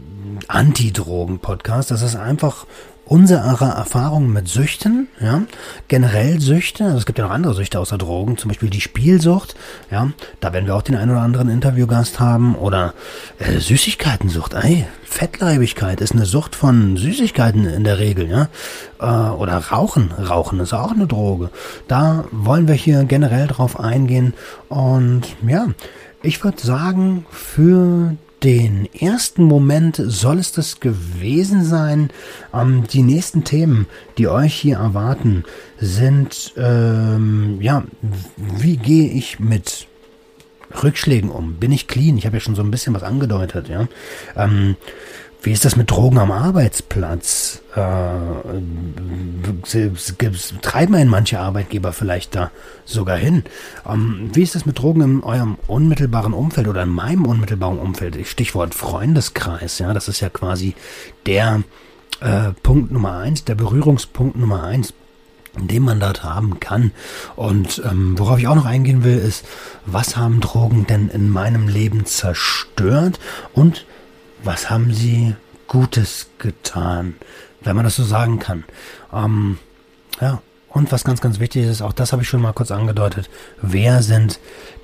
Anti-Drogen-Podcast. 0.48 1.90
Das 1.90 2.02
ist 2.02 2.16
einfach 2.16 2.66
unsere 3.06 3.40
Erfahrungen 3.40 4.32
mit 4.32 4.48
Süchten, 4.48 5.08
ja, 5.20 5.42
generell 5.86 6.40
Süchte, 6.40 6.84
also 6.84 6.98
es 6.98 7.06
gibt 7.06 7.18
ja 7.18 7.24
noch 7.24 7.32
andere 7.32 7.54
Süchte 7.54 7.78
außer 7.78 7.98
Drogen, 7.98 8.36
zum 8.36 8.48
Beispiel 8.48 8.68
die 8.68 8.80
Spielsucht, 8.80 9.54
ja, 9.92 10.10
da 10.40 10.52
werden 10.52 10.66
wir 10.66 10.74
auch 10.74 10.82
den 10.82 10.96
einen 10.96 11.12
oder 11.12 11.20
anderen 11.20 11.48
Interviewgast 11.48 12.18
haben 12.18 12.56
oder 12.56 12.94
äh, 13.38 13.60
Süßigkeitensucht, 13.60 14.54
ey, 14.54 14.86
Fettleibigkeit 15.04 16.00
ist 16.00 16.12
eine 16.12 16.26
Sucht 16.26 16.56
von 16.56 16.96
Süßigkeiten 16.96 17.64
in 17.64 17.84
der 17.84 18.00
Regel, 18.00 18.28
ja, 18.28 18.48
äh, 19.00 19.30
oder 19.30 19.56
Rauchen, 19.56 20.10
Rauchen 20.10 20.58
ist 20.58 20.72
auch 20.72 20.90
eine 20.90 21.06
Droge, 21.06 21.50
da 21.86 22.24
wollen 22.32 22.66
wir 22.66 22.74
hier 22.74 23.04
generell 23.04 23.46
drauf 23.46 23.78
eingehen 23.78 24.34
und 24.68 25.22
ja, 25.46 25.68
ich 26.22 26.42
würde 26.42 26.60
sagen, 26.60 27.24
für 27.30 28.16
den 28.42 28.88
ersten 28.92 29.44
Moment 29.44 30.00
soll 30.04 30.38
es 30.38 30.52
das 30.52 30.80
gewesen 30.80 31.64
sein. 31.64 32.10
Ähm, 32.52 32.84
die 32.92 33.02
nächsten 33.02 33.44
Themen, 33.44 33.86
die 34.18 34.28
euch 34.28 34.54
hier 34.54 34.76
erwarten, 34.76 35.44
sind, 35.78 36.52
ähm, 36.56 37.58
ja, 37.60 37.84
wie 38.36 38.76
gehe 38.76 39.10
ich 39.10 39.40
mit 39.40 39.86
Rückschlägen 40.82 41.30
um? 41.30 41.54
Bin 41.54 41.72
ich 41.72 41.88
clean? 41.88 42.18
Ich 42.18 42.26
habe 42.26 42.36
ja 42.36 42.40
schon 42.40 42.54
so 42.54 42.62
ein 42.62 42.70
bisschen 42.70 42.94
was 42.94 43.02
angedeutet, 43.02 43.68
ja. 43.68 43.88
Ähm, 44.36 44.76
wie 45.46 45.52
ist 45.52 45.64
das 45.64 45.76
mit 45.76 45.92
Drogen 45.92 46.18
am 46.18 46.32
Arbeitsplatz? 46.32 47.62
Äh, 47.76 47.80
treiben 50.60 50.94
einen 50.96 51.08
manche 51.08 51.38
Arbeitgeber 51.38 51.92
vielleicht 51.92 52.34
da 52.34 52.50
sogar 52.84 53.16
hin? 53.16 53.44
Ähm, 53.88 54.30
wie 54.32 54.42
ist 54.42 54.56
das 54.56 54.66
mit 54.66 54.80
Drogen 54.80 55.02
in 55.02 55.22
eurem 55.22 55.56
unmittelbaren 55.68 56.32
Umfeld 56.32 56.66
oder 56.66 56.82
in 56.82 56.88
meinem 56.88 57.26
unmittelbaren 57.26 57.78
Umfeld? 57.78 58.26
Stichwort 58.26 58.74
Freundeskreis, 58.74 59.78
ja, 59.78 59.94
das 59.94 60.08
ist 60.08 60.18
ja 60.18 60.30
quasi 60.30 60.74
der 61.26 61.62
äh, 62.18 62.50
Punkt 62.64 62.90
Nummer 62.90 63.18
eins, 63.18 63.44
der 63.44 63.54
Berührungspunkt 63.54 64.36
Nummer 64.36 64.64
eins 64.64 64.94
den 65.58 65.84
man 65.84 66.00
dort 66.00 66.22
haben 66.22 66.60
kann. 66.60 66.90
Und 67.34 67.80
ähm, 67.90 68.18
worauf 68.18 68.38
ich 68.38 68.46
auch 68.46 68.56
noch 68.56 68.66
eingehen 68.66 69.04
will, 69.04 69.16
ist, 69.16 69.46
was 69.86 70.14
haben 70.14 70.40
Drogen 70.42 70.86
denn 70.86 71.08
in 71.08 71.30
meinem 71.30 71.66
Leben 71.66 72.04
zerstört 72.04 73.18
und 73.54 73.86
was 74.42 74.70
haben 74.70 74.92
sie 74.92 75.34
Gutes 75.68 76.28
getan, 76.38 77.16
wenn 77.62 77.76
man 77.76 77.84
das 77.84 77.96
so 77.96 78.04
sagen 78.04 78.38
kann. 78.38 78.64
Ähm, 79.12 79.58
ja, 80.20 80.40
und 80.68 80.92
was 80.92 81.04
ganz, 81.04 81.20
ganz 81.20 81.40
wichtig 81.40 81.64
ist, 81.64 81.82
auch 81.82 81.92
das 81.92 82.12
habe 82.12 82.22
ich 82.22 82.28
schon 82.28 82.42
mal 82.42 82.52
kurz 82.52 82.70
angedeutet, 82.70 83.30
wer 83.60 84.02
sind 84.02 84.38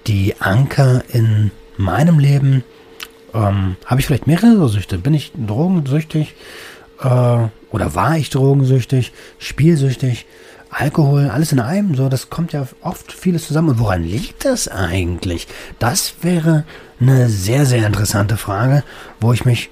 die 0.06 0.40
Anker 0.40 1.04
in 1.08 1.50
meinem 1.76 2.18
Leben? 2.18 2.64
Ähm, 3.34 3.76
habe 3.86 4.00
ich 4.00 4.06
vielleicht 4.06 4.26
mehrere 4.26 4.68
Süchte? 4.68 4.98
Bin 4.98 5.14
ich 5.14 5.32
drogensüchtig? 5.34 6.34
Äh, 7.00 7.06
oder 7.70 7.94
war 7.94 8.16
ich 8.16 8.30
drogensüchtig? 8.30 9.12
Spielsüchtig? 9.38 10.26
Alkohol, 10.72 11.28
alles 11.28 11.52
in 11.52 11.60
einem, 11.60 11.94
so, 11.94 12.08
das 12.08 12.30
kommt 12.30 12.54
ja 12.54 12.66
oft 12.80 13.12
vieles 13.12 13.46
zusammen. 13.46 13.70
Und 13.70 13.78
woran 13.78 14.02
liegt 14.02 14.46
das 14.46 14.68
eigentlich? 14.68 15.46
Das 15.78 16.14
wäre 16.22 16.64
eine 16.98 17.28
sehr, 17.28 17.66
sehr 17.66 17.86
interessante 17.86 18.38
Frage, 18.38 18.82
wo 19.20 19.34
ich 19.34 19.44
mich 19.44 19.70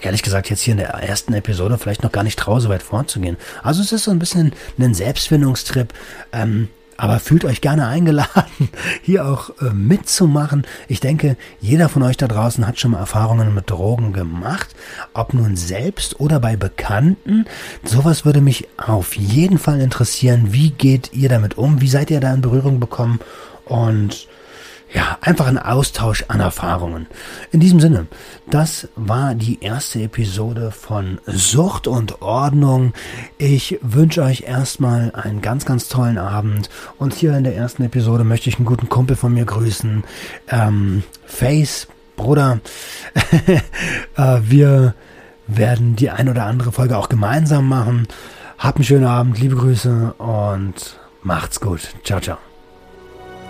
ehrlich 0.00 0.22
gesagt 0.22 0.50
jetzt 0.50 0.62
hier 0.62 0.72
in 0.72 0.78
der 0.78 0.88
ersten 0.88 1.34
Episode 1.34 1.78
vielleicht 1.78 2.02
noch 2.02 2.10
gar 2.10 2.24
nicht 2.24 2.38
traue, 2.38 2.60
so 2.60 2.68
weit 2.68 2.82
vorzugehen. 2.82 3.36
Also 3.62 3.80
es 3.80 3.92
ist 3.92 4.04
so 4.04 4.10
ein 4.10 4.18
bisschen 4.18 4.52
ein 4.78 4.94
Selbstfindungstrip. 4.94 5.92
Ähm, 6.32 6.68
aber 7.00 7.18
fühlt 7.18 7.46
euch 7.46 7.62
gerne 7.62 7.86
eingeladen, 7.86 8.68
hier 9.02 9.26
auch 9.26 9.50
äh, 9.62 9.70
mitzumachen. 9.72 10.66
Ich 10.86 11.00
denke, 11.00 11.38
jeder 11.58 11.88
von 11.88 12.02
euch 12.02 12.18
da 12.18 12.28
draußen 12.28 12.66
hat 12.66 12.78
schon 12.78 12.90
mal 12.90 12.98
Erfahrungen 12.98 13.54
mit 13.54 13.70
Drogen 13.70 14.12
gemacht, 14.12 14.68
ob 15.14 15.32
nun 15.32 15.56
selbst 15.56 16.20
oder 16.20 16.40
bei 16.40 16.56
Bekannten. 16.56 17.46
Sowas 17.84 18.26
würde 18.26 18.42
mich 18.42 18.68
auf 18.76 19.16
jeden 19.16 19.56
Fall 19.56 19.80
interessieren. 19.80 20.48
Wie 20.52 20.72
geht 20.72 21.14
ihr 21.14 21.30
damit 21.30 21.56
um? 21.56 21.80
Wie 21.80 21.88
seid 21.88 22.10
ihr 22.10 22.20
da 22.20 22.34
in 22.34 22.42
Berührung 22.42 22.80
bekommen? 22.80 23.18
Und 23.64 24.28
ja, 24.92 25.18
einfach 25.20 25.46
ein 25.46 25.58
Austausch 25.58 26.24
an 26.28 26.40
Erfahrungen. 26.40 27.06
In 27.52 27.60
diesem 27.60 27.80
Sinne, 27.80 28.06
das 28.50 28.88
war 28.96 29.34
die 29.34 29.62
erste 29.62 30.02
Episode 30.02 30.72
von 30.72 31.20
Sucht 31.26 31.86
und 31.86 32.22
Ordnung. 32.22 32.92
Ich 33.38 33.78
wünsche 33.82 34.22
euch 34.22 34.42
erstmal 34.42 35.12
einen 35.14 35.42
ganz, 35.42 35.64
ganz 35.64 35.88
tollen 35.88 36.18
Abend. 36.18 36.70
Und 36.98 37.14
hier 37.14 37.36
in 37.36 37.44
der 37.44 37.56
ersten 37.56 37.84
Episode 37.84 38.24
möchte 38.24 38.48
ich 38.48 38.56
einen 38.56 38.66
guten 38.66 38.88
Kumpel 38.88 39.16
von 39.16 39.32
mir 39.32 39.44
grüßen. 39.44 40.02
Ähm, 40.48 41.04
Face, 41.24 41.86
Bruder. 42.16 42.60
äh, 44.16 44.40
wir 44.42 44.94
werden 45.46 45.94
die 45.96 46.10
ein 46.10 46.28
oder 46.28 46.46
andere 46.46 46.72
Folge 46.72 46.98
auch 46.98 47.08
gemeinsam 47.08 47.68
machen. 47.68 48.08
Habt 48.58 48.76
einen 48.76 48.84
schönen 48.84 49.06
Abend, 49.06 49.38
liebe 49.38 49.56
Grüße 49.56 50.14
und 50.18 50.98
macht's 51.22 51.60
gut. 51.60 51.94
Ciao, 52.04 52.20
ciao. 52.20 52.49